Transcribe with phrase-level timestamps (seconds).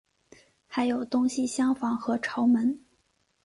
[0.65, 2.83] 还有东西厢房和朝门。